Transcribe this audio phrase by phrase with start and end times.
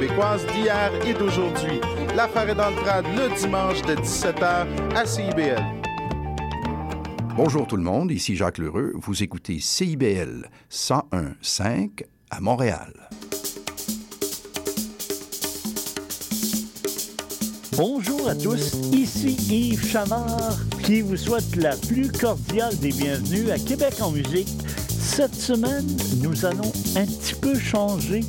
[0.00, 1.78] québécoise d'hier et d'aujourd'hui.
[2.16, 5.62] L'affaire est dans le trad le dimanche de 17h à CIBL.
[7.36, 8.92] Bonjour tout le monde, ici Jacques Lheureux.
[8.94, 13.10] Vous écoutez CIBL 101.5 à Montréal.
[17.76, 23.58] Bonjour à tous, ici Yves Chamard qui vous souhaite la plus cordiale des bienvenues à
[23.58, 24.48] Québec en musique.
[24.88, 25.86] Cette semaine,
[26.22, 28.22] nous allons un petit peu changer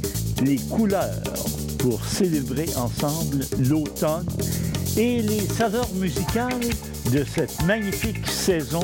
[0.44, 1.50] les couleurs
[1.82, 4.28] pour célébrer ensemble l'automne
[4.97, 6.60] et les saveurs musicales
[7.11, 8.82] de cette magnifique saison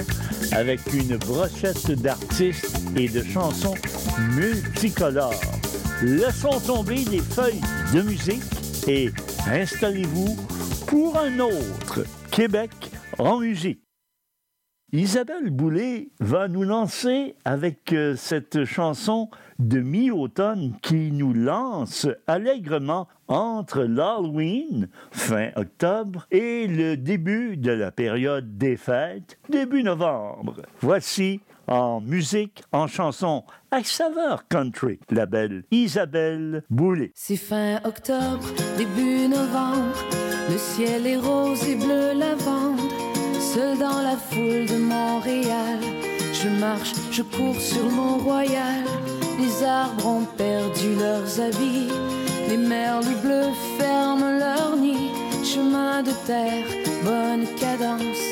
[0.52, 3.75] avec une brochette d'artistes et de chansons
[4.36, 5.39] multicolores.
[6.02, 7.62] Laissons tomber les feuilles
[7.94, 8.44] de musique
[8.88, 9.11] et
[9.48, 10.36] installez-vous
[10.88, 12.72] pour un autre Québec
[13.17, 13.87] en musique.
[14.94, 23.09] Isabelle Boulay va nous lancer avec euh, cette chanson de mi-automne qui nous lance allègrement
[23.28, 30.61] entre l'Halloween, fin octobre, et le début de la période des fêtes, début novembre.
[30.80, 37.11] Voici en musique, en chanson, à saveur country, la belle Isabelle Boulay.
[37.14, 39.98] C'est fin octobre, début novembre,
[40.50, 43.06] le ciel est rose et bleu lavande.
[43.53, 45.80] Seul dans la foule de Montréal,
[46.34, 48.84] je marche, je cours sur mon royal.
[49.39, 51.89] Les arbres ont perdu leurs habits,
[52.50, 55.12] les merles bleus ferment leur nid.
[55.45, 56.67] Chemin de terre,
[57.06, 58.26] bonne cadence.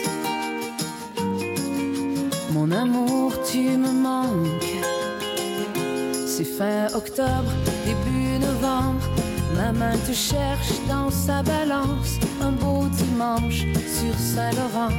[2.52, 4.76] Mon amour, tu me manques.
[6.28, 7.52] C'est fin octobre,
[7.86, 9.25] début novembre.
[9.66, 12.20] Ma main te cherche dans sa balance.
[12.40, 13.66] Un beau dimanche
[13.98, 14.94] sur Saint-Laurent.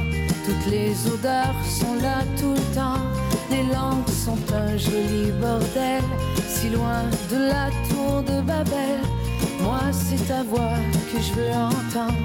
[0.45, 3.01] Toutes les odeurs sont là tout le temps.
[3.49, 6.03] Les langues sont un joli bordel.
[6.49, 8.99] Si loin de la tour de Babel.
[9.61, 10.77] Moi, c'est ta voix
[11.13, 12.17] que je veux entendre.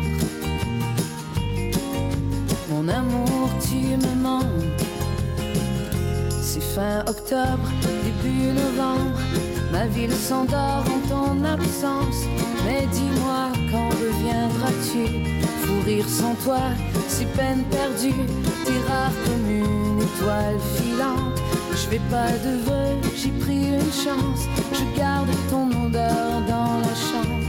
[2.70, 4.82] Mon amour, tu me manques.
[6.42, 7.68] C'est fin octobre,
[8.04, 9.20] début novembre.
[9.72, 12.26] Ma ville s'endort en ton absence.
[12.66, 15.24] Mais dis-moi, quand reviendras-tu?
[15.62, 16.60] Fou rire sans toi,
[17.08, 18.22] si peine perdue.
[18.66, 21.40] T'es rare comme une étoile filante.
[21.70, 24.42] Je fais pas de vœux, j'ai pris une chance.
[24.74, 27.42] Je garde ton odeur dans la chambre.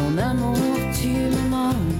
[0.00, 0.58] Mon amour,
[0.92, 1.91] tu me.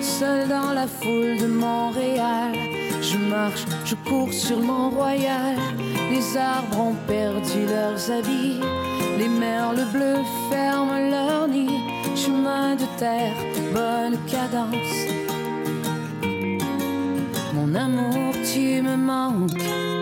[0.00, 2.52] Seul dans la foule de Montréal.
[3.00, 5.56] Je marche, je cours sur mon royal.
[6.10, 8.60] Les arbres ont perdu leurs habits.
[9.18, 11.80] Les merles bleus ferment leur nid.
[12.14, 13.34] Chemin de terre,
[13.72, 14.96] bonne cadence.
[17.54, 19.99] Mon amour, tu me manques.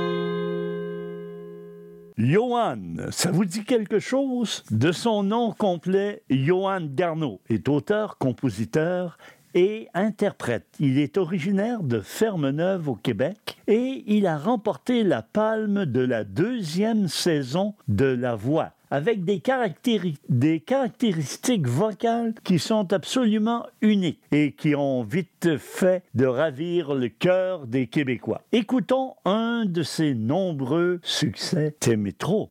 [2.28, 2.76] Johan,
[3.10, 4.62] ça vous dit quelque chose?
[4.70, 7.40] De son nom complet, Johan Garneau?
[7.48, 9.16] Est auteur, compositeur
[9.54, 10.66] et interprète.
[10.78, 16.24] Il est originaire de Ferme-Neuve au Québec et il a remporté la palme de la
[16.24, 19.42] deuxième saison de La Voix avec des,
[20.28, 27.08] des caractéristiques vocales qui sont absolument uniques et qui ont vite fait de ravir le
[27.08, 28.42] cœur des Québécois.
[28.52, 32.50] Écoutons un de ses nombreux succès T'aimais trop.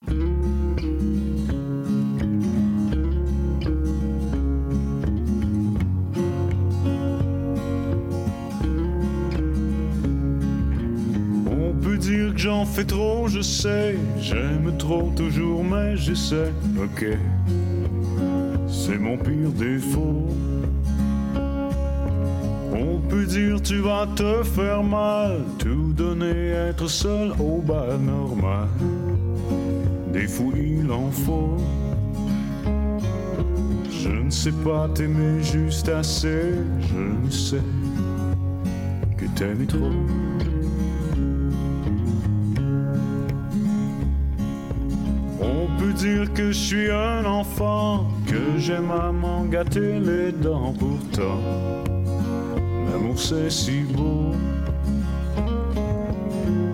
[12.00, 13.96] Que j'en fais trop, je sais.
[14.20, 16.52] J'aime trop toujours, mais j'essaie.
[16.78, 17.06] Ok,
[18.68, 20.28] c'est mon pire défaut.
[22.74, 28.68] On peut dire tu vas te faire mal, tout donner, être seul au bas normal.
[30.14, 31.58] Des fous il en faut.
[33.90, 37.64] Je ne sais pas t'aimer juste assez, je ne sais
[39.18, 40.47] que t'aimes trop.
[45.88, 51.40] Peut dire que je suis un enfant, que j'aime à m'en gâter les dents pourtant.
[52.92, 54.34] L'amour c'est si beau.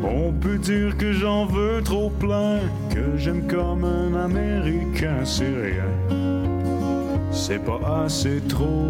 [0.04, 2.58] On peut dire que j'en veux trop plein,
[2.90, 5.92] que j'aime comme un Américain, c'est rien.
[7.32, 8.88] C'est pas assez trop.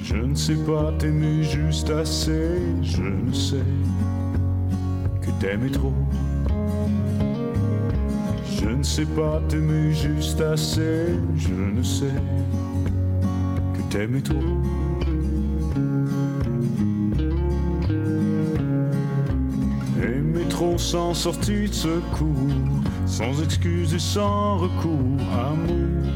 [0.00, 3.66] Je ne sais pas t'aimer juste assez, je ne sais
[5.20, 5.92] que t'aimes trop.
[8.80, 11.04] Je ne sais pas t'aimer juste assez,
[11.36, 12.06] je ne sais
[13.74, 14.36] que t'aimes trop.
[20.02, 26.06] Aimer trop sans sortie de secours, sans excuse et sans recours, amour.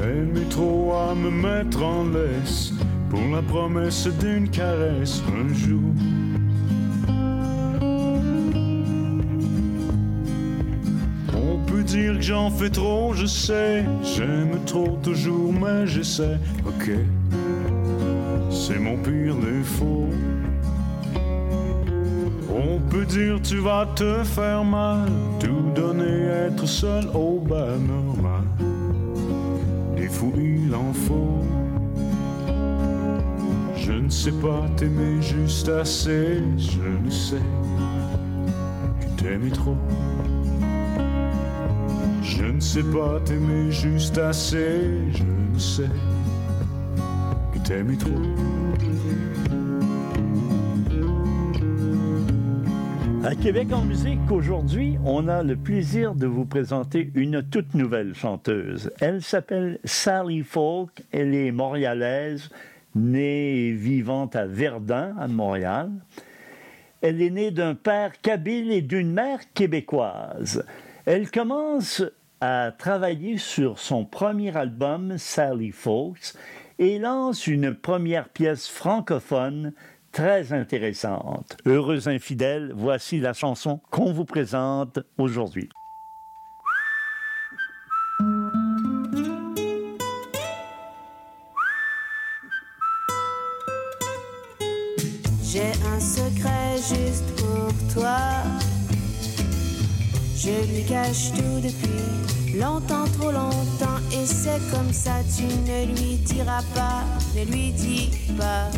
[0.00, 2.72] Aimer trop à me mettre en laisse
[3.10, 5.92] pour la promesse d'une caresse un jour.
[11.92, 13.84] Dire que j'en fais trop, je sais.
[14.02, 16.38] J'aime trop toujours, mais j'essaie.
[16.66, 16.90] Ok,
[18.50, 20.08] c'est mon pire défaut.
[22.50, 25.08] On peut dire tu vas te faire mal,
[25.38, 28.44] tout donner, être seul au bas normal.
[29.96, 31.44] Des fous il en faut.
[33.76, 37.46] Je ne sais pas t'aimer juste assez, je ne sais
[39.00, 39.76] que t'aimes trop.
[42.52, 45.88] Je ne sais pas t'aimer juste assez, je ne sais
[47.54, 48.10] que t'aimes trop.
[53.24, 58.14] À Québec en musique, aujourd'hui, on a le plaisir de vous présenter une toute nouvelle
[58.14, 58.92] chanteuse.
[59.00, 62.50] Elle s'appelle Sally Falk, elle est montréalaise,
[62.94, 65.90] née et vivante à Verdun, à Montréal.
[67.00, 70.62] Elle est née d'un père kabyle et d'une mère québécoise.
[71.06, 72.04] Elle commence
[72.42, 76.34] à travailler sur son premier album, Sally Folks,
[76.80, 79.72] et lance une première pièce francophone
[80.10, 81.56] très intéressante.
[81.66, 85.68] Heureux infidèles, voici la chanson qu'on vous présente aujourd'hui.
[100.44, 104.00] Je lui cache tout depuis longtemps, trop longtemps.
[104.10, 107.04] Et c'est comme ça, tu ne lui diras pas,
[107.36, 108.68] ne lui dis pas.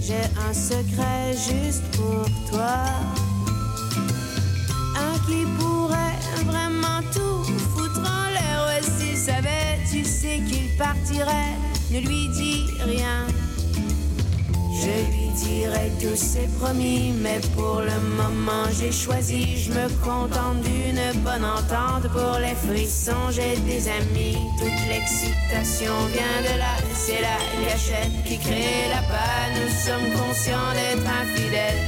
[0.00, 2.84] J'ai un secret juste pour toi.
[4.96, 7.42] Un qui pourrait vraiment tout
[7.74, 8.66] foutre en l'air.
[8.68, 11.56] Ouais, s'il savait, tu sais qu'il partirait.
[11.90, 13.26] Ne lui dis rien.
[14.80, 20.60] Je lui dirai tout c'est promis, mais pour le moment j'ai choisi, je me contente
[20.62, 22.10] d'une bonne entente.
[22.12, 28.38] Pour les frissons, j'ai des amis, toute l'excitation vient de là, c'est la gâchette qui
[28.38, 31.82] crée la paix, nous sommes conscients d'être infidèles,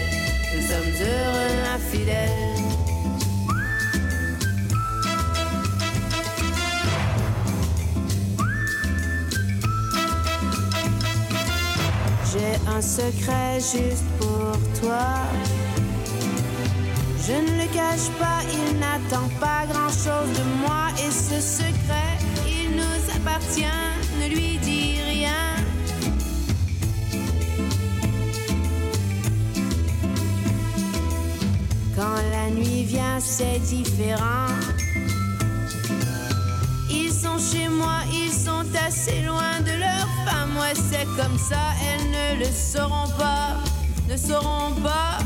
[0.55, 2.56] nous sommes heureux infidèles.
[12.38, 15.09] J'ai un secret juste pour toi.
[17.26, 22.76] Je ne le cache pas, il n'attend pas grand-chose de moi et ce secret, il
[22.76, 23.64] nous appartient,
[24.21, 25.55] ne lui dis rien.
[31.97, 34.86] Quand la nuit vient, c'est différent.
[37.26, 40.56] Sont chez moi, ils sont assez loin de leur femme.
[40.61, 43.56] Ouais, c'est comme ça, elles ne le sauront pas,
[44.09, 45.18] ne sauront pas.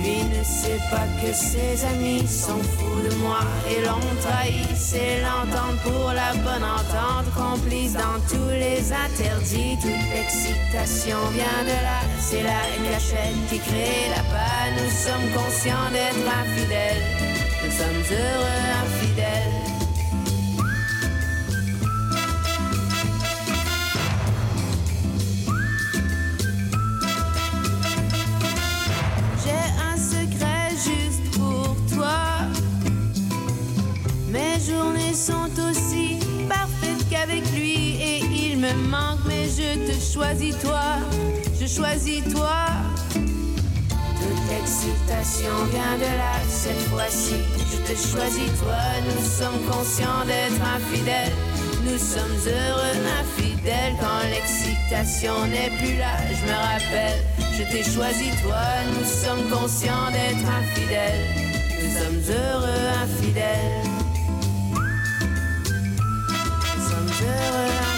[0.00, 4.64] Lui ne sait pas que ses amis sont fous de moi et l'ont trahi.
[4.74, 9.76] C'est l'entente pour la bonne entente, complice dans tous les interdits.
[9.82, 14.72] Toute l'excitation vient de là, c'est la gâchette qui crée la paix.
[14.78, 17.02] Nous sommes conscients d'être infidèles.
[17.62, 19.45] nous sommes heureux infidèles.
[38.74, 40.98] Me manque, mais je te choisis toi,
[41.60, 42.66] je choisis toi.
[43.12, 47.36] Toute l'excitation vient de là cette fois-ci.
[47.70, 51.36] Je te choisis toi, nous sommes conscients d'être infidèles.
[51.84, 56.16] Nous sommes heureux infidèles quand l'excitation n'est plus là.
[56.30, 57.20] Je me rappelle,
[57.56, 61.26] je t'ai choisi toi, nous sommes conscients d'être infidèles.
[61.82, 63.84] Nous sommes heureux infidèles.
[66.76, 67.95] Nous sommes heureux infidèles.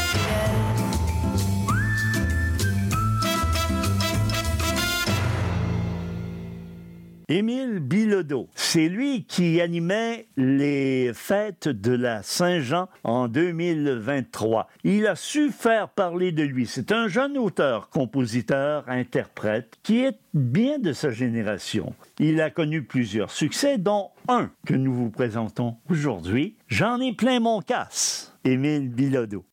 [7.30, 14.66] Émile Bilodeau, c'est lui qui animait les fêtes de la Saint-Jean en 2023.
[14.82, 16.66] Il a su faire parler de lui.
[16.66, 21.92] C'est un jeune auteur, compositeur, interprète qui est bien de sa génération.
[22.18, 26.56] Il a connu plusieurs succès, dont un que nous vous présentons aujourd'hui.
[26.68, 28.34] J'en ai plein mon casse.
[28.42, 29.44] Émile Bilodeau.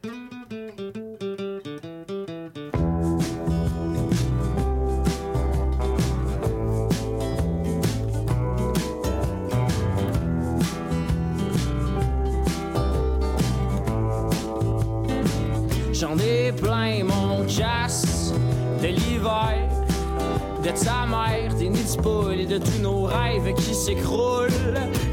[16.61, 18.33] Plein mon casse
[18.81, 19.69] de l'hiver,
[20.63, 24.49] de ta mère, des nids de poules et de tous nos rêves qui s'écroulent.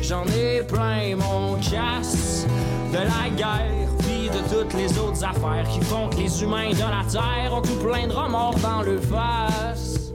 [0.01, 2.47] J'en ai plein mon casse
[2.93, 6.79] de la guerre, puis de toutes les autres affaires qui font que les humains de
[6.79, 10.13] la terre ont tout plein de remords dans le face.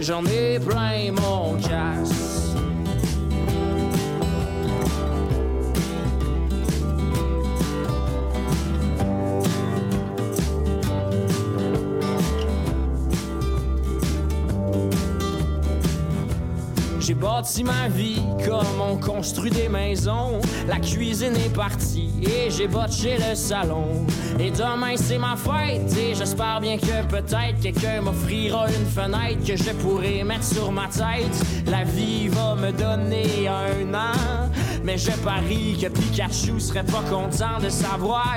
[0.00, 2.33] J'en ai plein mon casse.
[17.24, 20.40] Bâti ma vie comme on construit des maisons.
[20.68, 24.04] La cuisine est partie et j'ai botché le salon.
[24.38, 29.56] Et demain c'est ma fête et j'espère bien que peut-être quelqu'un m'offrira une fenêtre que
[29.56, 31.36] je pourrai mettre sur ma tête.
[31.66, 34.50] La vie va me donner un an,
[34.84, 38.36] mais je parie que Pikachu serait pas content de savoir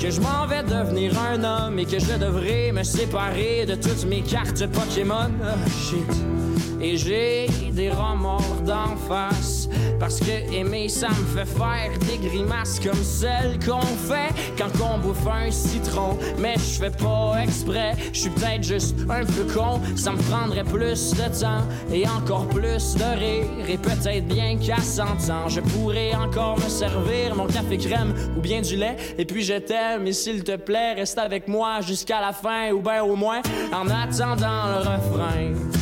[0.00, 4.04] que je m'en vais devenir un homme et que je devrais me séparer de toutes
[4.04, 5.30] mes cartes Pokémon.
[5.42, 6.41] Ah, shit.
[6.82, 9.68] Et j'ai des remords d'en face
[10.00, 14.98] Parce que aimer ça me fait faire des grimaces Comme celles qu'on fait quand on
[14.98, 16.18] bouffe un citron.
[16.38, 20.64] Mais je fais pas exprès, je suis peut-être juste un peu con Ça me prendrait
[20.64, 21.62] plus de temps
[21.92, 23.68] et encore plus de rire.
[23.68, 28.40] Et peut-être bien qu'à 100 ans Je pourrais encore me servir mon café crème ou
[28.40, 28.96] bien du lait.
[29.18, 32.80] Et puis je t'aime et s'il te plaît reste avec moi jusqu'à la fin Ou
[32.80, 35.81] bien au moins en attendant le refrain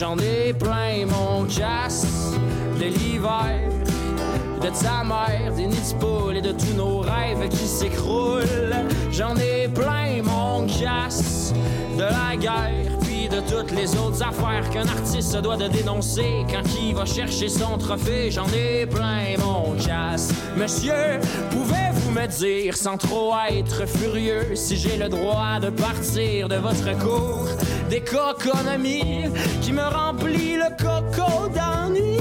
[0.00, 2.06] J'en ai plein mon casse
[2.80, 3.68] de l'hiver,
[4.62, 8.86] de ta mère, des nids de poules et de tous nos rêves qui s'écroulent.
[9.12, 11.52] J'en ai plein mon casse
[11.98, 16.46] de la guerre, puis de toutes les autres affaires qu'un artiste se doit de dénoncer
[16.50, 18.30] quand il va chercher son trophée.
[18.30, 20.32] J'en ai plein mon casse.
[20.56, 26.56] Monsieur, pouvez-vous me dire sans trop être furieux si j'ai le droit de partir de
[26.56, 27.48] votre cours
[27.88, 29.24] d'économie
[29.60, 32.18] qui me remplit le coco d'ennui?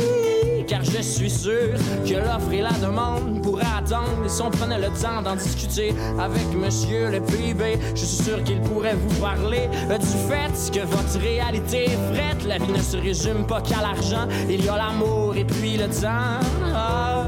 [0.70, 1.74] car je suis sûr
[2.08, 6.46] que l'offre et la demande pourraient attendre si on prenait le temps d'en discuter avec
[6.56, 11.86] monsieur le PIB, je suis sûr qu'il pourrait vous parler du fait que votre réalité
[11.86, 12.46] est frette.
[12.46, 15.88] La vie ne se résume pas qu'à l'argent, il y a l'amour et puis le
[15.88, 16.40] temps.
[16.76, 17.26] Ah,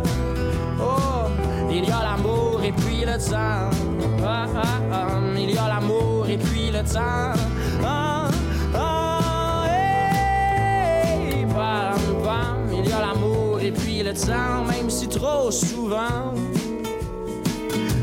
[0.80, 1.30] oh,
[1.72, 3.70] il y a l'amour et puis le temps.
[4.24, 7.34] Ah, ah, ah, il y a l'amour et puis le temps.
[7.82, 8.32] Bam,
[12.24, 16.34] bam, il y a l'amour et puis le temps, même si trop souvent.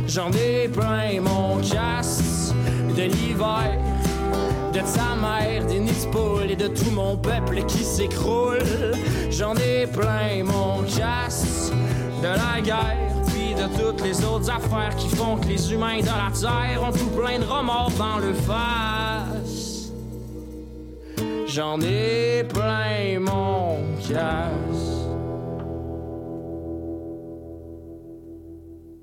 [0.07, 2.53] J'en ai plein mon casse
[2.97, 3.79] de l'hiver,
[4.73, 5.79] de ta mère, des
[6.50, 8.59] et de tout mon peuple qui s'écroule.
[9.31, 11.71] J'en ai plein mon casse
[12.23, 13.08] de la guerre,
[13.59, 17.11] de toutes les autres affaires qui font que les humains de la terre ont tout
[17.11, 19.93] plein de remords dans le face.
[21.47, 24.88] J'en ai plein mon casse.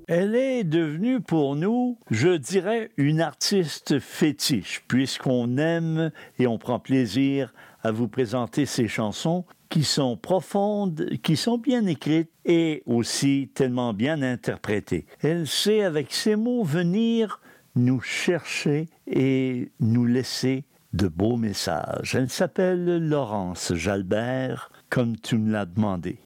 [0.08, 6.80] Elle est devenue pour nous, je dirais, une artiste fétiche, puisqu'on aime et on prend
[6.80, 13.50] plaisir à vous présenter ses chansons qui sont profondes, qui sont bien écrites et aussi
[13.53, 15.05] tellement bien interprétées.
[15.22, 17.41] Elle sait avec ses mots venir
[17.75, 22.15] nous chercher et nous laisser de beaux messages.
[22.15, 26.19] Elle s'appelle Laurence Jalbert, comme tu me l'as demandé.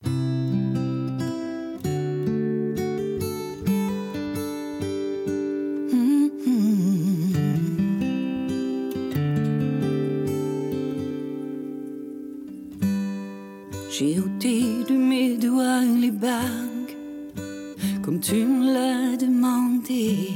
[18.30, 20.34] Tu me l'as demandé.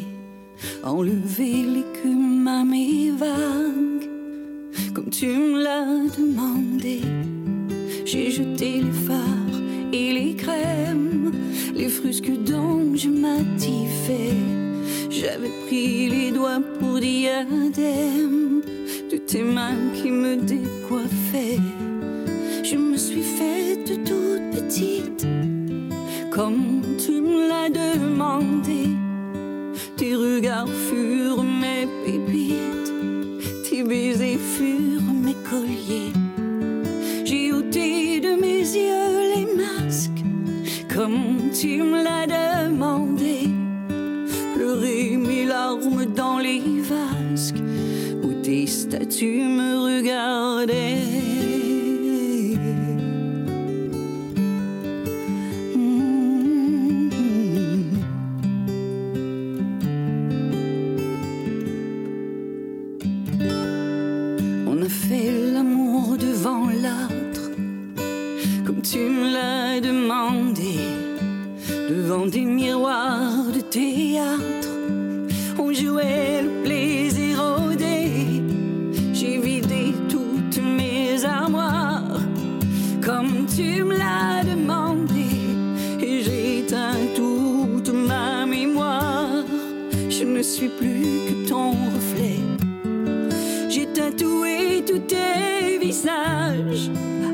[0.84, 4.10] Enlever l'écume à mes vagues,
[4.96, 7.02] comme tu me l'as demandé.
[8.04, 9.60] J'ai jeté les phares
[9.92, 11.34] et les crèmes,
[11.76, 14.38] les frusques dont je m'attifais.
[15.12, 18.23] J'avais pris les doigts pour diadème
[41.64, 43.48] tu me l'as demandé.
[44.54, 47.64] Pleurer mes larmes dans les vasques,
[48.22, 51.13] où tes statues me regardaient.
[83.56, 85.26] Tu me l'as demandé.
[86.02, 89.44] Et j'ai éteint toute ma mémoire.
[90.10, 92.40] Je ne suis plus que ton reflet.
[93.70, 96.90] J'ai tatoué tous tes visages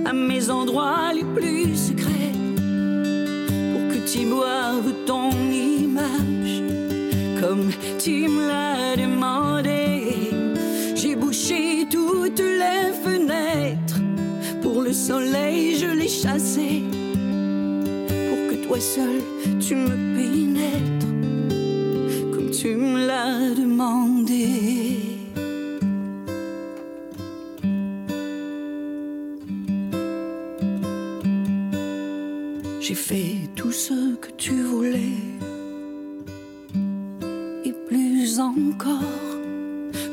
[0.06, 2.30] à mes endroits les plus secrets
[4.12, 6.64] tu boives ton image
[7.40, 10.32] comme tu me l'as demandé.
[10.96, 14.00] J'ai bouché toutes les fenêtres
[14.64, 15.49] pour le soleil,
[18.80, 19.22] seul
[19.60, 21.08] tu me pénètres
[22.34, 24.48] comme tu me l'as demandé.
[32.80, 35.20] J'ai fait tout ce que tu voulais
[37.66, 39.04] et plus encore.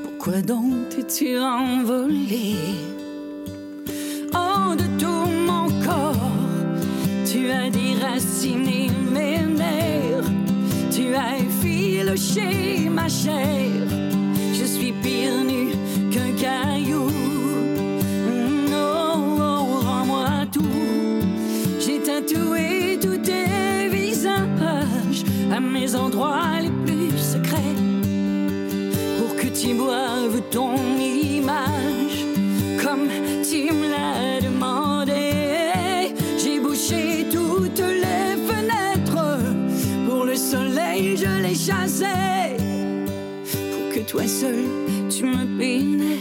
[0.02, 2.56] Pourquoi donc t'es-tu envolé?
[44.16, 44.64] Toi seul
[45.10, 46.15] tu me pénètres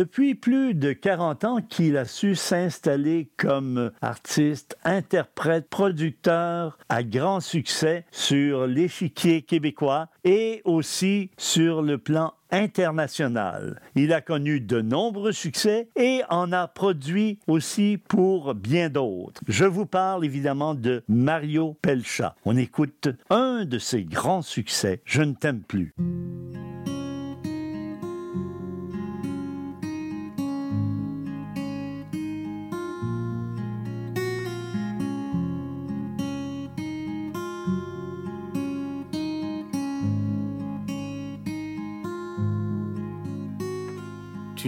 [0.00, 7.40] Depuis plus de 40 ans qu'il a su s'installer comme artiste, interprète, producteur à grand
[7.40, 13.78] succès sur l'échiquier québécois et aussi sur le plan international.
[13.94, 19.42] Il a connu de nombreux succès et en a produit aussi pour bien d'autres.
[19.48, 22.36] Je vous parle évidemment de Mario Pelcha.
[22.46, 25.94] On écoute un de ses grands succès, Je ne t'aime plus.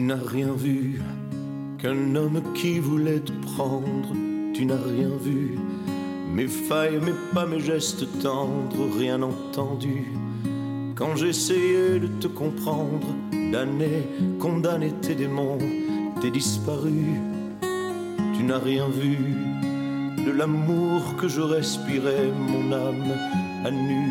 [0.03, 1.01] Tu n'as rien vu
[1.79, 4.13] qu'un homme qui voulait te prendre.
[4.53, 5.57] Tu n'as rien vu,
[6.35, 10.09] mes failles, mes pas, mes gestes tendres, rien entendu.
[10.97, 13.07] Quand j'essayais de te comprendre,
[13.53, 14.09] d'années
[14.41, 15.59] condamné tes démons,
[16.21, 17.21] t'es disparu.
[18.37, 19.19] Tu n'as rien vu
[20.27, 23.15] de l'amour que je respirais, mon âme
[23.65, 24.11] à nu.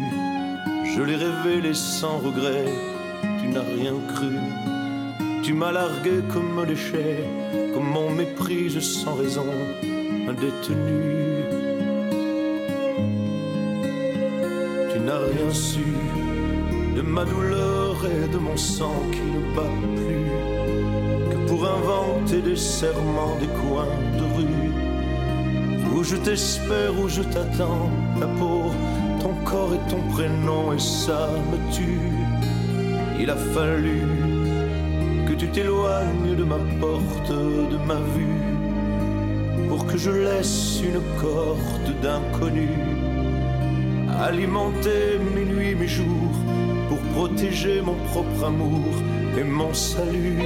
[0.96, 2.72] Je l'ai révélé sans regret,
[3.42, 4.61] tu n'as rien cru.
[5.44, 7.24] Tu m'as largué comme un déchet,
[7.74, 9.46] comme on méprise sans raison
[10.30, 11.44] un détenu.
[14.92, 15.86] Tu n'as rien su
[16.96, 22.56] de ma douleur et de mon sang qui ne bat plus que pour inventer des
[22.56, 24.72] serments, des coins de rue
[25.96, 28.72] où je t'espère, où je t'attends, ta peau,
[29.22, 32.10] ton corps et ton prénom, et ça me tue.
[33.20, 34.02] Il a fallu
[35.42, 38.44] tu t'éloignes de ma porte, de ma vue,
[39.68, 42.70] pour que je laisse une corde d'inconnu
[44.22, 46.38] alimenter mes nuits, mes jours,
[46.90, 48.94] pour protéger mon propre amour
[49.36, 50.38] et mon salut.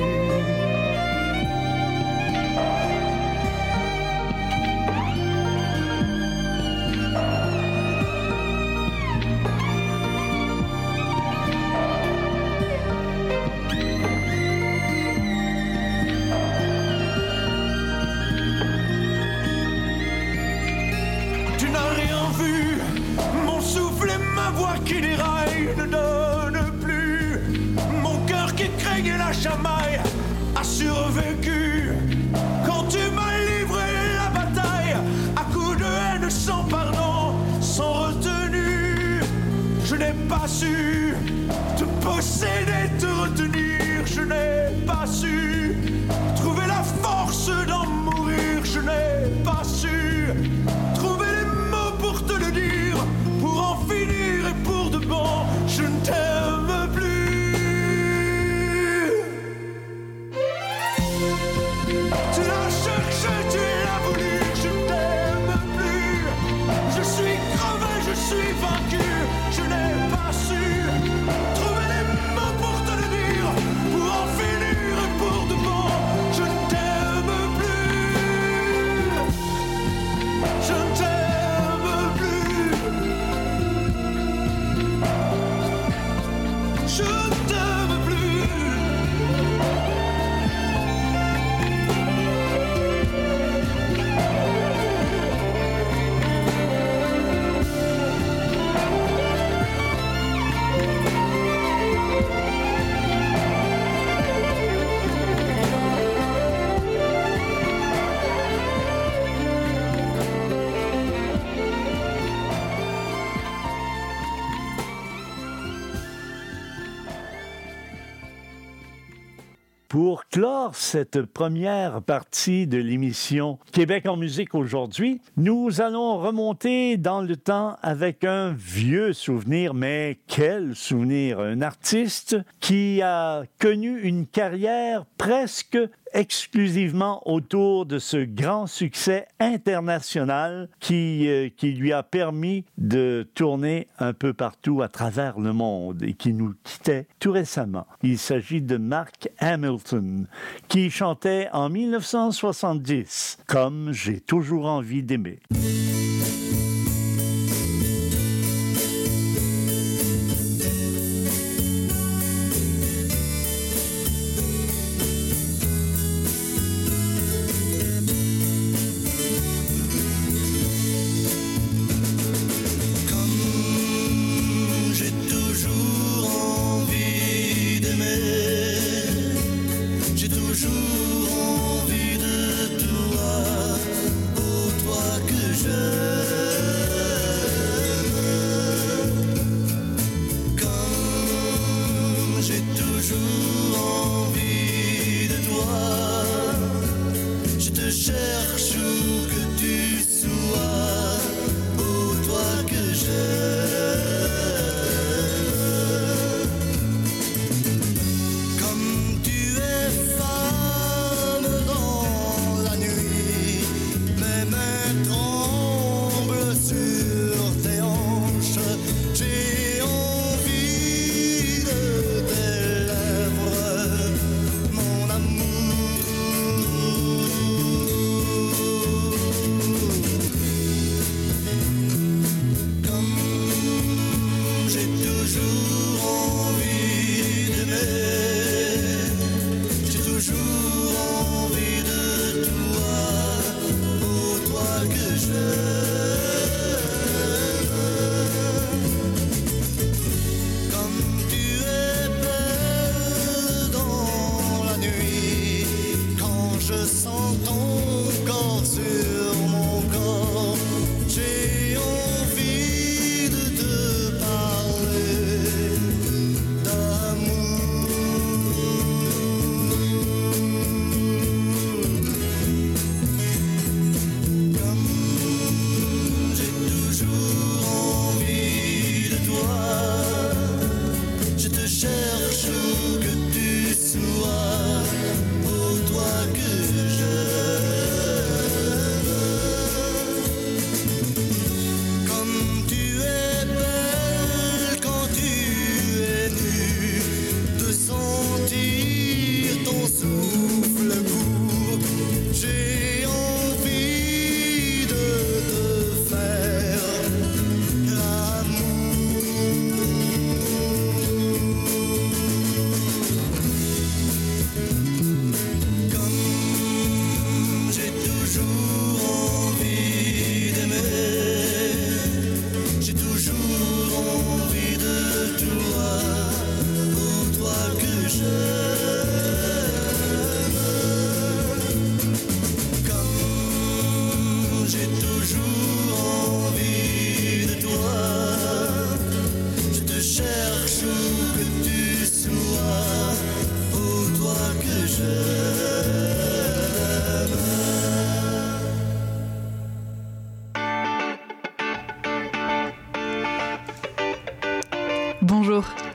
[120.35, 127.37] Clore cette première partie de l'émission Québec en musique aujourd'hui, nous allons remonter dans le
[127.37, 131.39] temps avec un vieux souvenir, mais quel souvenir!
[131.39, 135.77] Un artiste qui a connu une carrière presque
[136.15, 143.87] exclusivement autour de ce grand succès international qui, euh, qui lui a permis de tourner
[143.99, 147.85] un peu partout à travers le monde et qui nous quittait tout récemment.
[148.01, 150.27] Il s'agit de Mark Hamilton
[150.69, 155.39] qui chantait en 1970 Comme j'ai toujours envie d'aimer.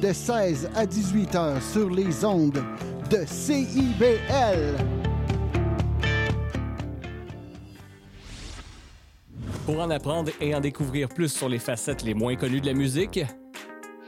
[0.00, 2.62] de 16 à 18 heures sur les ondes
[3.10, 4.76] de CIBL.
[9.64, 12.74] Pour en apprendre et en découvrir plus sur les facettes les moins connues de la
[12.74, 13.20] musique,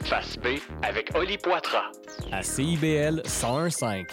[0.05, 1.91] Face B avec Oli Poitras.
[2.31, 4.05] à CIBL 1015.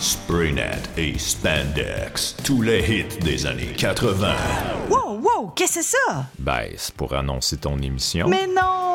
[0.00, 4.34] Spraynet et Spandex, tous les hits des années 80.
[4.90, 6.26] Wow, wow, qu'est-ce que c'est ça?
[6.38, 8.26] Ben, c'est pour annoncer ton émission.
[8.28, 8.81] Mais non,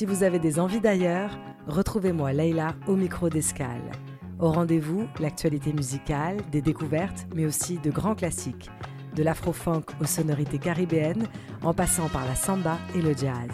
[0.00, 3.92] Si vous avez des envies d'ailleurs, retrouvez-moi Leïla au micro d'escale.
[4.38, 8.70] Au rendez-vous, l'actualité musicale, des découvertes, mais aussi de grands classiques.
[9.14, 11.28] De l'afro-funk aux sonorités caribéennes,
[11.62, 13.50] en passant par la samba et le jazz.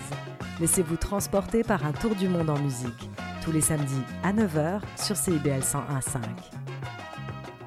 [0.60, 3.10] Laissez-vous transporter par un tour du monde en musique.
[3.42, 6.20] Tous les samedis à 9h sur CIBL 101.5.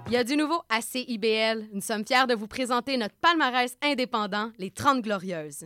[0.07, 1.67] Il y a du nouveau à CIBL.
[1.71, 5.65] Nous sommes fiers de vous présenter notre palmarès indépendant, les 30 Glorieuses.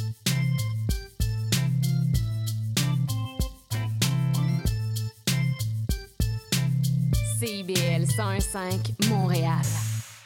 [7.41, 9.63] CIBL 101.5 Montréal.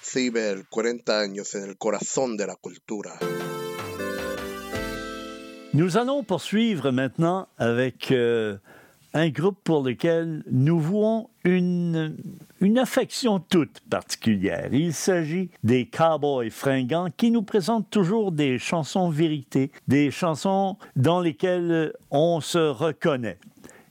[0.01, 3.13] CIBEL, 40 años en el corazón de la cultura.
[5.73, 8.57] Nous allons poursuivre maintenant avec euh,
[9.13, 12.17] un groupe pour lequel nous vouons une,
[12.59, 14.73] une affection toute particulière.
[14.73, 21.21] Il s'agit des Cowboys fringants qui nous présentent toujours des chansons vérité, des chansons dans
[21.21, 23.37] lesquelles on se reconnaît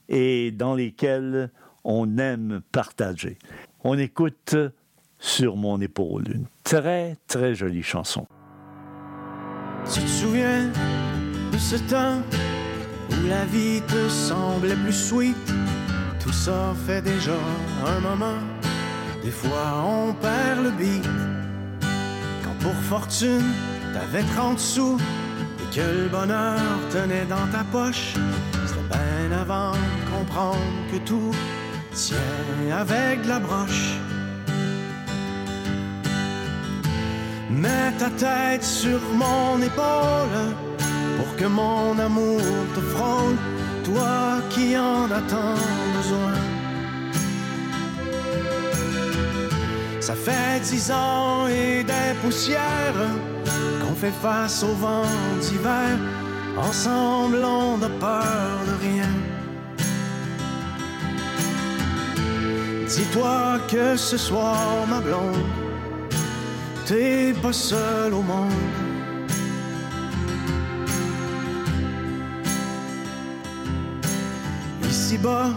[0.09, 1.49] et dans lesquelles
[1.85, 3.37] on aime partager.
[3.83, 4.55] On écoute
[5.19, 8.25] sur mon épaule une très très jolie chanson.
[9.93, 10.71] Tu te souviens
[11.51, 12.21] de ce temps
[13.11, 15.53] où la vie te semblait plus sweet?
[16.19, 17.37] Tout ça fait déjà
[17.85, 18.39] un moment.
[19.23, 21.07] Des fois on perd le beat.
[22.43, 23.53] Quand pour fortune
[23.93, 26.59] t'avais 30 sous et que le bonheur
[26.91, 28.15] tenait dans ta poche,
[28.65, 30.57] c'était bien avant de comprendre
[30.91, 31.31] que tout
[31.95, 33.93] tient avec la broche.
[37.49, 40.37] Mets ta tête sur mon épaule
[41.17, 42.41] pour que mon amour
[42.75, 43.37] te frôle,
[43.85, 45.57] toi qui en as tant
[45.95, 46.37] besoin.
[50.01, 53.01] Ça fait dix ans et des poussières
[53.81, 55.09] qu'on fait face au vent
[55.41, 55.97] d'hiver.
[56.57, 59.34] Ensemble, on n'a peur de rien.
[62.87, 65.43] Dis-toi que ce soir, ma blonde,
[66.85, 68.51] t'es pas seul au monde.
[74.87, 75.49] Ici-bas,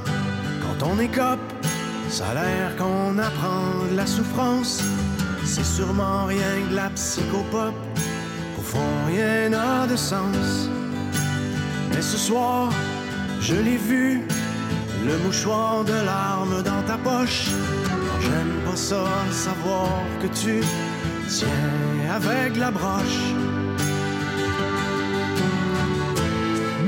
[0.63, 1.39] quand on écope,
[2.09, 4.83] ça a l'air qu'on apprend de la souffrance.
[5.45, 7.75] C'est sûrement rien que la psychopop.
[8.59, 10.71] Au fond, rien n'a de sens.
[11.91, 12.71] Mais ce soir,
[13.41, 14.27] je l'ai vu,
[15.09, 17.47] le mouchoir de larmes dans ta poche.
[18.21, 19.91] J'aime pas ça, savoir
[20.21, 20.61] que tu
[21.29, 21.67] tiens
[22.19, 23.23] avec la broche.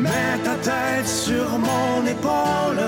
[0.04, 2.85] Mets ta tête sur mon épaule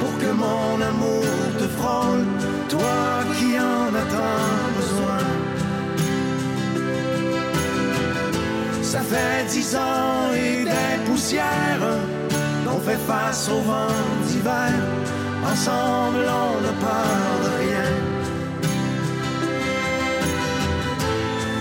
[0.00, 1.24] pour que mon amour
[1.60, 2.24] te frôle,
[2.68, 3.02] toi
[3.36, 5.22] qui en as tant besoin.
[8.82, 12.19] Ça fait dix ans et des poussières
[12.70, 14.72] qu'on fait face au vent d'hiver.
[15.44, 17.90] Ensemble, on ne peur de rien.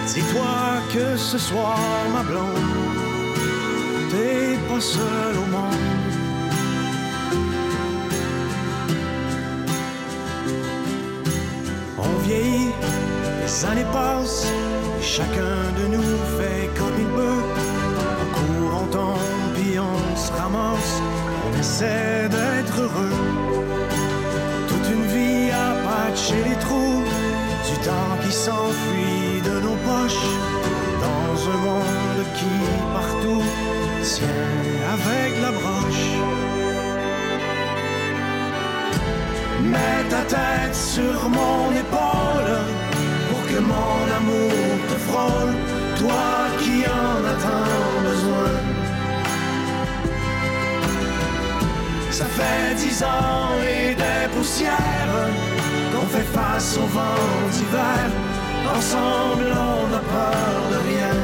[0.08, 0.58] Dis-toi
[0.94, 1.78] que ce soir,
[2.14, 3.00] ma blonde,
[4.12, 5.86] t'es pas seul au monde.
[11.98, 12.72] On vieillit,
[13.42, 14.48] les années passent,
[15.00, 17.69] et chacun de nous fait comme il peut.
[20.54, 23.18] On essaie d'être heureux.
[24.68, 27.04] Toute une vie à patcher les trous,
[27.70, 30.30] du temps qui s'enfuit de nos poches,
[31.06, 32.56] dans un monde qui
[32.94, 33.44] partout
[34.04, 34.28] tient
[34.94, 36.10] avec la broche.
[39.62, 42.58] Mets ta tête sur mon épaule
[43.30, 44.52] pour que mon amour
[44.90, 45.54] te frôle,
[45.98, 48.69] toi qui en as tant besoin.
[52.20, 55.16] Ça fait dix ans et des poussières
[55.94, 58.12] qu'on fait face au vent d'hiver.
[58.76, 61.16] Ensemble, on n'a peur de rien.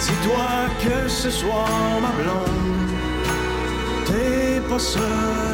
[0.00, 0.48] Dis-toi
[0.82, 1.68] que ce soir,
[2.00, 2.90] ma blonde,
[4.06, 5.49] t'es pas seul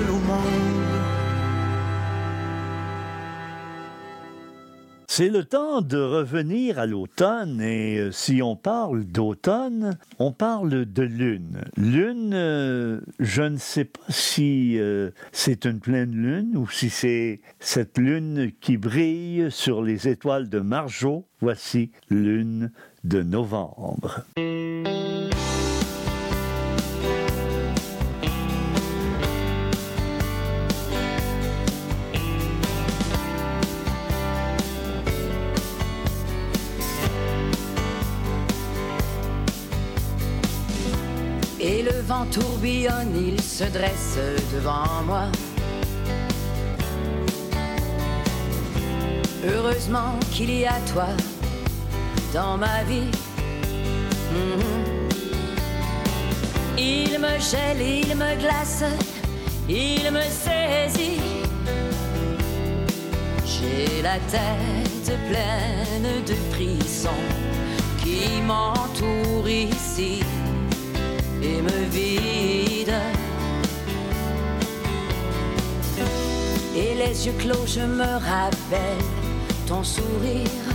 [5.16, 10.84] C'est le temps de revenir à l'automne et euh, si on parle d'automne, on parle
[10.84, 11.62] de lune.
[11.78, 17.40] Lune, euh, je ne sais pas si euh, c'est une pleine lune ou si c'est
[17.60, 21.24] cette lune qui brille sur les étoiles de Margeau.
[21.40, 22.70] Voici lune
[23.02, 24.20] de novembre.
[42.06, 44.18] Vent tourbillonne, il se dresse
[44.54, 45.24] devant moi.
[49.44, 51.08] Heureusement qu'il y a toi
[52.32, 53.10] dans ma vie.
[54.32, 54.86] Mhm.
[56.78, 58.84] Il me gèle, il me glace,
[59.68, 61.20] il me saisit.
[63.44, 67.24] J'ai la tête pleine de frissons
[68.02, 70.20] qui m'entourent ici
[71.46, 72.94] et me vide.
[76.76, 79.04] Et les yeux clos, je me rappelle
[79.66, 80.66] ton sourire.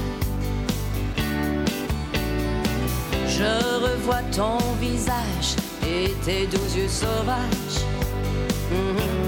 [3.28, 3.52] Je
[3.86, 5.50] revois ton visage
[5.88, 7.80] et tes douze yeux sauvages.
[8.72, 9.22] Mhm.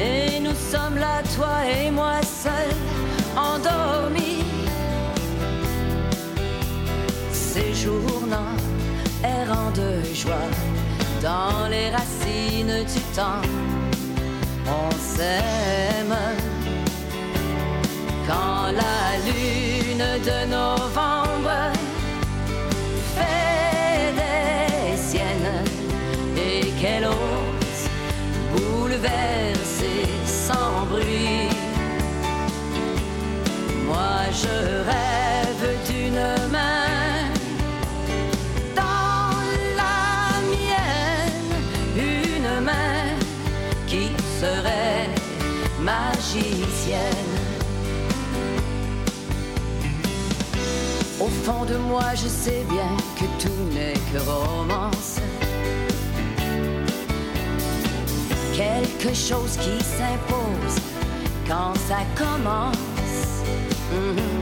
[0.00, 2.82] Et nous sommes là, toi et moi seuls,
[3.36, 4.44] endormis.
[7.32, 8.52] Séjournant,
[10.14, 10.34] joie,
[11.22, 13.42] dans les racines du temps,
[14.66, 16.16] on s'aime.
[18.26, 21.25] Quand la lune de novembre
[51.86, 55.20] moi, je sais bien que tout n'est que romance.
[58.54, 60.76] Quelque chose qui s'impose
[61.46, 63.42] quand ça commence.
[63.92, 64.36] Mhm.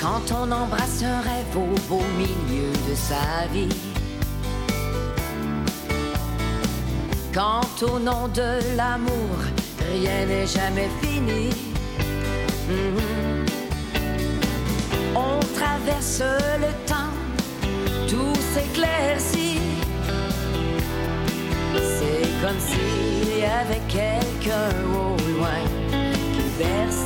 [0.00, 3.68] Quand on embrasse un rêve au milieu de sa vie.
[7.34, 9.36] Quand au nom de l'amour,
[9.92, 11.50] rien n'est jamais fini.
[12.68, 13.46] Mhm.
[15.14, 16.22] On traverse
[16.58, 17.12] le temps,
[18.08, 19.45] tout s'éclaircit.
[22.42, 25.60] Comme s'il y avait quelqu'un au loin
[26.34, 27.05] qui versait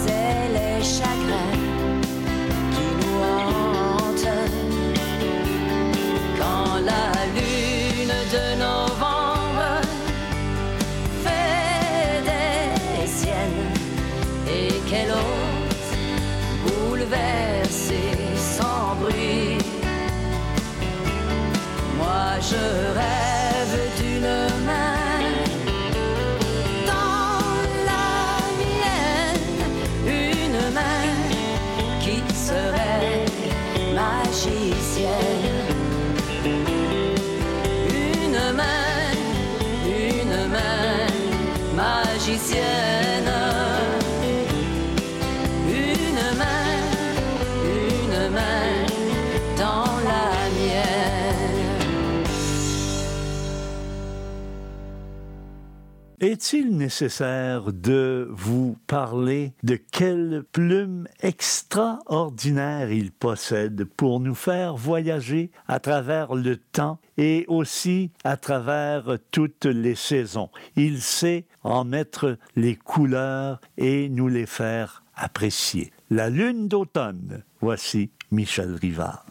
[56.53, 65.53] Est-il nécessaire de vous parler de quelle plume extraordinaire il possède pour nous faire voyager
[65.69, 70.51] à travers le temps et aussi à travers toutes les saisons?
[70.75, 75.93] Il sait en mettre les couleurs et nous les faire apprécier.
[76.11, 79.30] La lune d'automne, voici Michel Rivard.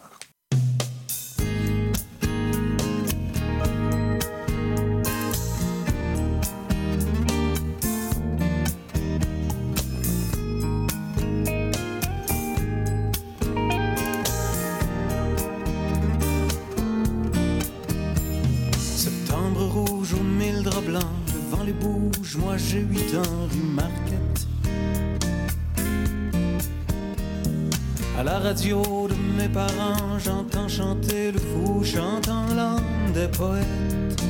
[28.62, 34.22] De mes parents, j'entends chanter le fou chantant l'âme des poètes.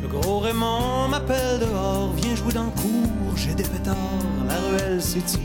[0.00, 3.96] Le Le gros Raymond m'appelle dehors, viens jouer dans le cours, j'ai des pétards,
[4.46, 5.40] la ruelle s'étire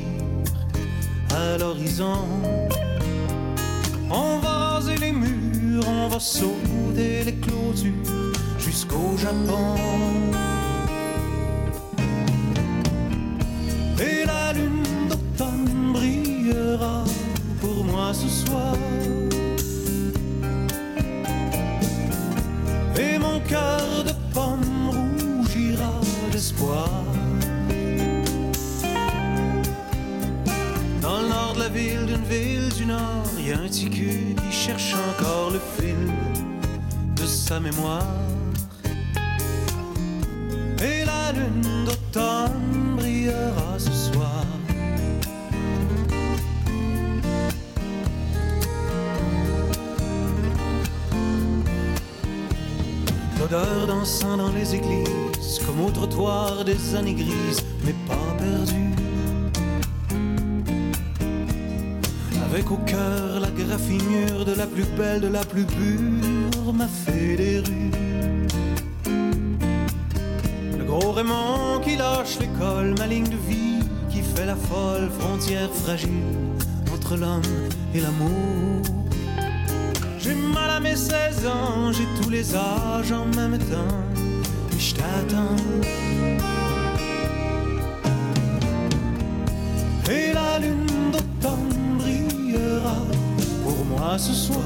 [1.31, 2.23] à l'horizon.
[4.11, 10.18] On va raser les murs, on va sauter les clôtures jusqu'au Japon.
[56.95, 58.93] Années grises, mais pas perdues.
[62.45, 67.35] Avec au cœur la graffinure de la plus belle, de la plus pure, m'a fait
[67.35, 67.91] des rues.
[70.77, 75.69] Le gros Raymond qui lâche l'école, ma ligne de vie qui fait la folle frontière
[75.71, 76.33] fragile
[76.93, 77.41] entre l'homme
[77.93, 78.81] et l'amour.
[80.19, 83.97] J'ai mal à mes 16 ans, j'ai tous les âges en même temps,
[84.75, 86.58] et je t'attends.
[90.59, 92.97] La lune d'automne brillera
[93.63, 94.63] pour moi ce soir.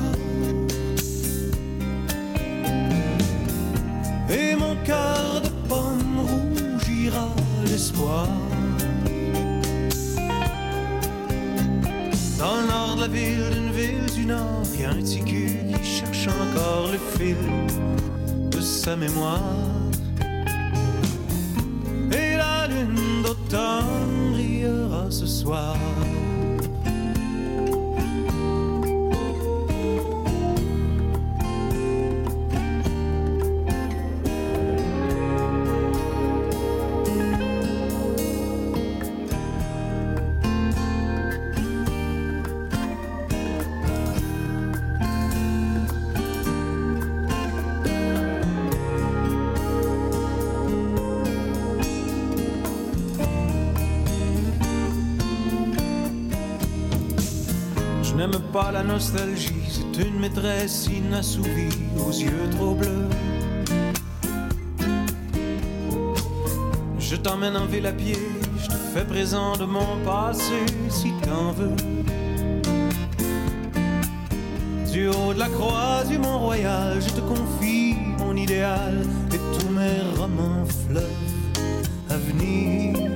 [4.29, 7.29] Et mon cœur de pomme rougira
[7.65, 8.27] d'espoir.
[12.39, 16.27] Dans le nord de la ville, d'une ville du nord, y a un qui cherche
[16.27, 17.37] encore le fil
[18.49, 19.39] de sa mémoire.
[22.11, 23.92] Et la lune d'automne
[25.13, 25.77] ce soir.
[58.93, 63.09] Nostalgie, c'est une maîtresse inassouvie aux yeux trop bleus.
[66.99, 68.19] Je t'emmène en ville à pied,
[68.61, 71.75] je te fais présent de mon passé si t'en veux.
[74.91, 78.95] Du haut de la croix du Mont-Royal, je te confie mon idéal
[79.33, 81.31] et tous mes romans fleuves
[82.11, 83.09] à venir.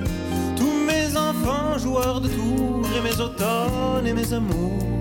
[0.55, 4.96] Tous mes enfants joueurs de tours et mes automnes et mes amours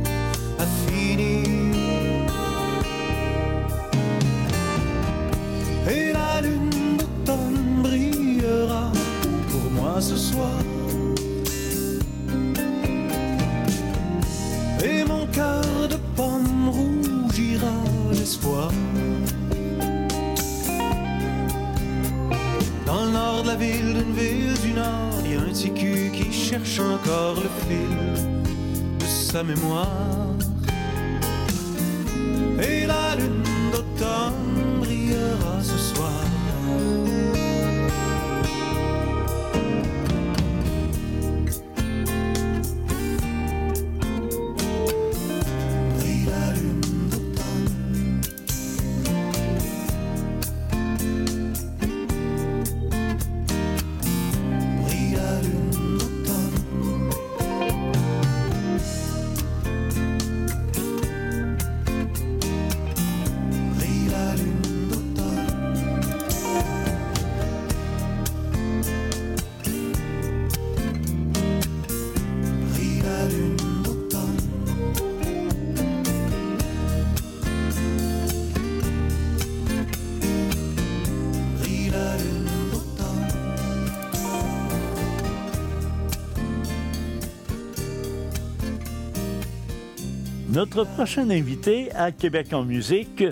[90.57, 93.23] Notre prochain invité à Québec en musique,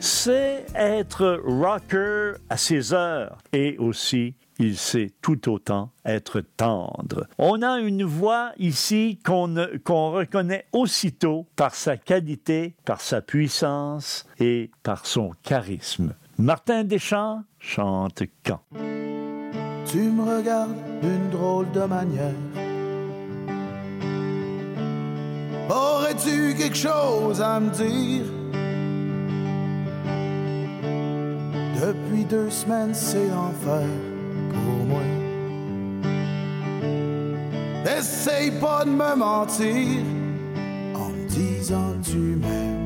[0.00, 7.28] c'est être rocker à ses heures et aussi il sait tout autant être tendre.
[7.38, 9.54] On a une voix ici qu'on
[10.10, 16.14] reconnaît aussitôt par sa qualité, par sa puissance et par son charisme.
[16.36, 18.58] Martin Deschamps chante quand?
[19.86, 22.34] Tu me regardes d'une drôle de manière.
[26.12, 28.24] Aurais-tu quelque chose à me dire?
[31.80, 33.86] Depuis deux semaines, c'est l'enfer
[34.50, 35.00] pour moi.
[37.98, 40.04] Essaye pas de me mentir
[40.94, 42.82] en me disant tu m'aimes.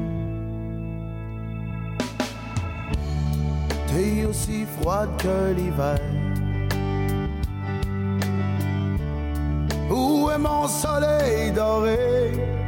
[3.88, 5.98] T'es aussi froide que l'hiver.
[9.90, 12.65] Où est mon soleil doré?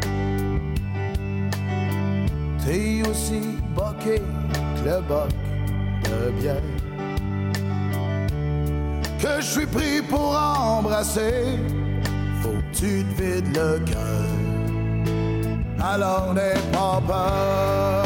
[2.68, 3.40] T'es aussi
[3.74, 5.30] boqué que le boc
[6.04, 6.56] de bière.
[9.18, 11.46] Que je suis pris pour embrasser,
[12.42, 14.26] faut que tu te vides le cœur.
[15.80, 18.04] Alors n'aie pas peur,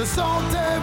[0.00, 0.79] se sont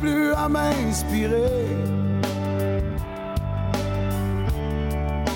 [0.00, 1.66] plus à m'inspirer.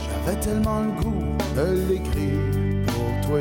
[0.05, 3.41] J'avais tellement le goût de l'écrire pour toi.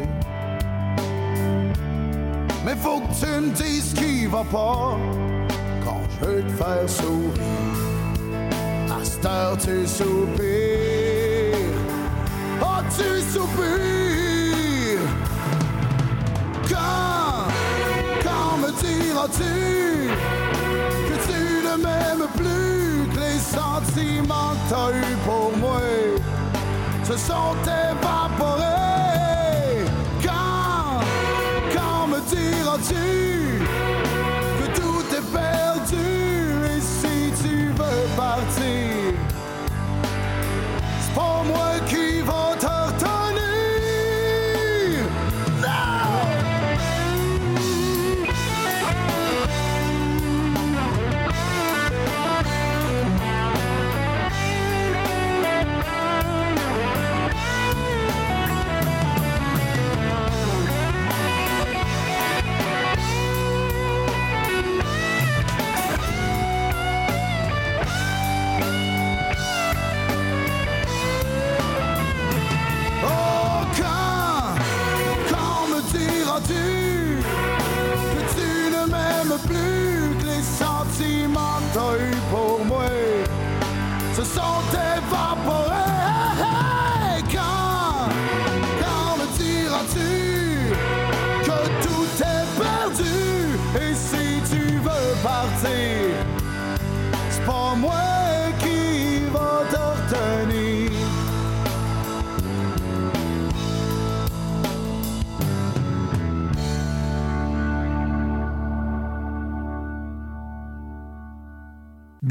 [2.65, 4.97] Mais faut que tu me dises qui va pas
[5.83, 7.33] quand je veux te faire sourire.
[8.89, 11.57] À cette heure, tu soupires.
[12.61, 14.99] Oh, tu soupires.
[16.69, 17.47] Quand,
[18.23, 19.72] quand me diras-tu
[21.77, 25.81] ne m'aimes plus, que les sentiments t'as eu pour moi
[27.03, 28.63] se sont évaporés?
[30.23, 31.01] Quand,
[31.73, 33.32] quand me diras-tu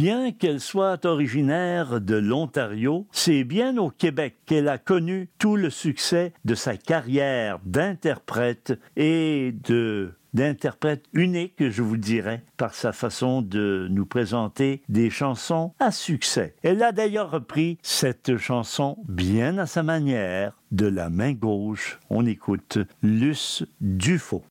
[0.02, 5.70] Bien qu'elle soit originaire de l'Ontario, c'est bien au Québec qu'elle a connu tout le
[5.70, 9.54] succès de sa carrière d'interprète et
[10.34, 16.56] d'interprète unique, je vous dirais, par sa façon de nous présenter des chansons à succès.
[16.64, 22.00] Elle a d'ailleurs repris cette chanson bien à sa manière, de la main gauche.
[22.10, 24.42] On écoute Luce Dufaux.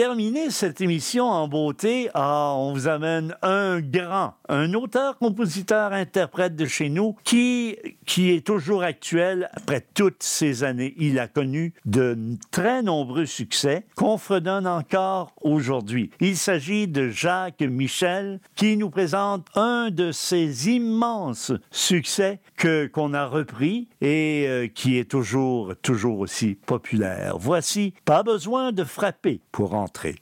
[0.00, 6.56] terminer cette émission en beauté, ah, on vous amène un grand, un auteur, compositeur, interprète
[6.56, 7.76] de chez nous qui
[8.10, 10.94] qui est toujours actuel après toutes ces années.
[10.98, 12.18] Il a connu de
[12.50, 16.10] très nombreux succès qu'on fredonne encore aujourd'hui.
[16.18, 23.14] Il s'agit de Jacques Michel qui nous présente un de ses immenses succès que qu'on
[23.14, 27.38] a repris et euh, qui est toujours toujours aussi populaire.
[27.38, 30.16] Voici pas besoin de frapper pour entrer.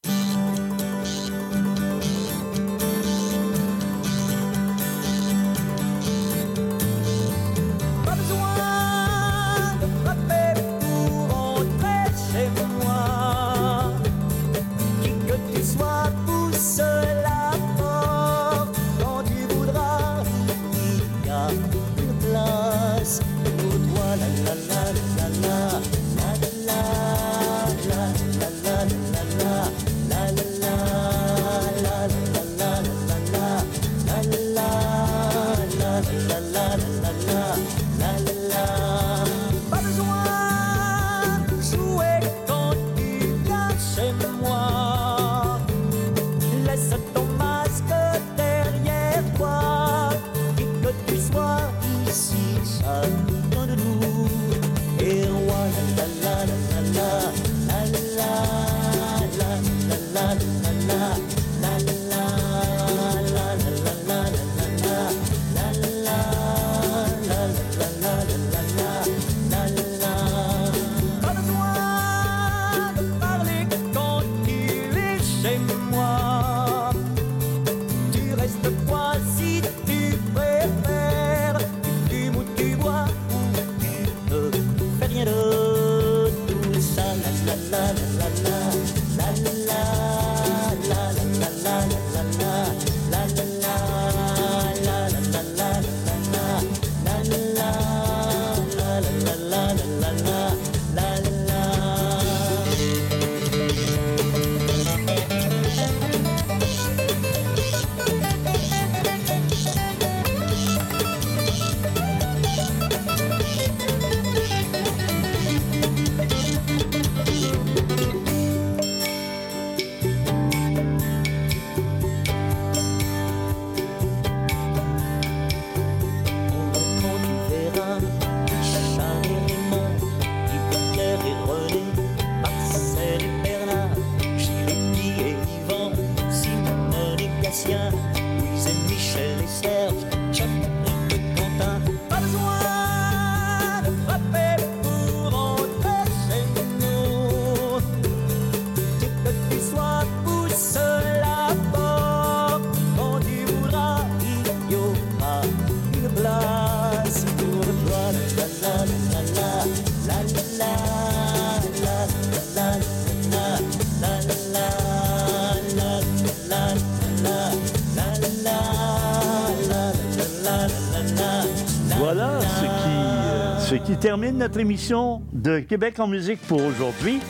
[174.09, 177.21] Termine notre émission de Québec en musique pour aujourd'hui.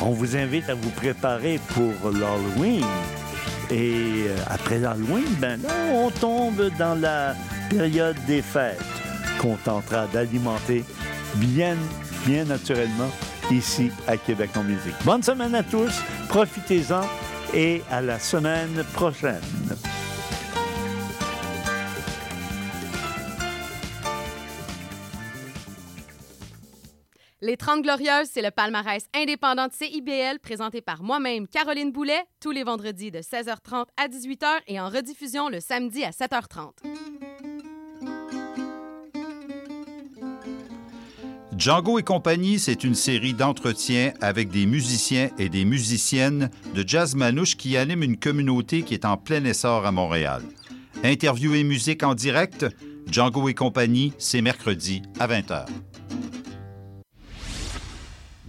[0.00, 2.86] On vous invite à vous préparer pour l'Halloween.
[3.70, 7.34] Et euh, après l'Halloween, ben là, on tombe dans la
[7.68, 8.80] période des fêtes
[9.38, 10.86] qu'on tentera d'alimenter
[11.34, 11.76] bien,
[12.24, 13.10] bien naturellement
[13.50, 14.96] ici à Québec en musique.
[15.04, 16.00] Bonne semaine à tous,
[16.30, 17.02] profitez-en
[17.52, 19.42] et à la semaine prochaine.
[27.46, 32.50] Les 30 Glorieuses, c'est le palmarès indépendant de CIBL présenté par moi-même, Caroline Boulet, tous
[32.50, 36.72] les vendredis de 16h30 à 18h et en rediffusion le samedi à 7h30.
[41.56, 47.14] Django et compagnie, c'est une série d'entretiens avec des musiciens et des musiciennes de jazz
[47.14, 50.42] manouche qui animent une communauté qui est en plein essor à Montréal.
[51.04, 52.66] Interview et musique en direct,
[53.08, 55.66] Django et compagnie, c'est mercredi à 20h.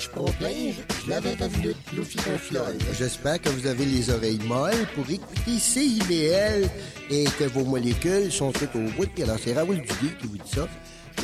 [0.00, 0.72] Je nage pas plein,
[1.04, 2.78] je l'avais pas voulu, Luffy Confiole.
[2.98, 6.68] J'espère que vous avez les oreilles molles pour écouter CIBL
[7.10, 9.08] et que vos molécules sont toutes au bout.
[9.22, 10.68] Alors, c'est Raoul Duguay qui vous dit ça.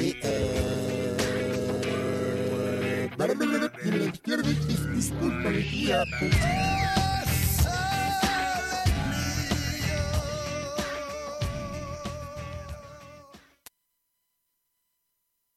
[0.01, 1.17] Et, euh...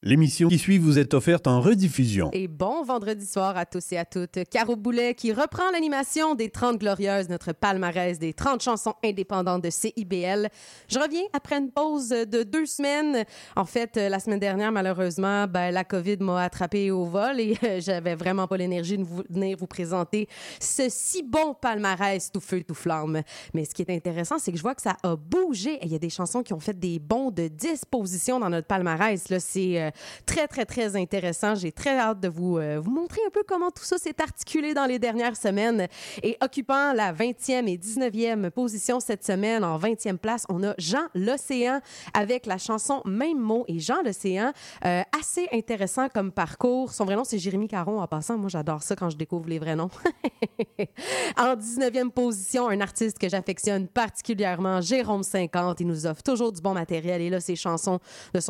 [0.09, 2.31] L'émission qui suit vous est offerte en rediffusion.
[2.33, 4.39] Et bon vendredi soir à tous et à toutes.
[4.49, 9.69] Caro Boulet qui reprend l'animation des 30 Glorieuses, notre palmarès des 30 chansons indépendantes de
[9.69, 10.49] CIBL.
[10.87, 13.23] Je reviens après une pause de deux semaines.
[13.55, 18.15] En fait, la semaine dernière, malheureusement, ben, la COVID m'a attrapé au vol et j'avais
[18.15, 20.27] vraiment pas l'énergie de venir vous présenter
[20.59, 23.21] ce si bon palmarès tout feu, tout flamme.
[23.53, 25.77] Mais ce qui est intéressant, c'est que je vois que ça a bougé.
[25.83, 28.65] Il y a des chansons qui ont fait des bons de 10 positions dans notre
[28.65, 29.29] palmarès.
[29.29, 29.93] Là, c'est
[30.25, 31.55] très, très, très intéressant.
[31.55, 34.73] J'ai très hâte de vous, euh, vous montrer un peu comment tout ça s'est articulé
[34.73, 35.87] dans les dernières semaines.
[36.23, 41.07] Et occupant la 20e et 19e position cette semaine, en 20e place, on a Jean
[41.15, 41.81] L'Océan
[42.13, 43.65] avec la chanson Même mot.
[43.67, 44.51] Et Jean L'Océan,
[44.85, 46.93] euh, assez intéressant comme parcours.
[46.93, 48.37] Son vrai nom, c'est Jérémy Caron en passant.
[48.37, 49.89] Moi, j'adore ça quand je découvre les vrais noms.
[51.37, 55.79] en 19e position, un artiste que j'affectionne particulièrement, Jérôme 50.
[55.81, 57.21] Il nous offre toujours du bon matériel.
[57.21, 57.99] Et là, ses chansons
[58.33, 58.47] de son